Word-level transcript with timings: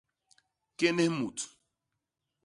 Kénés 0.77 1.09
mut. 1.17 1.39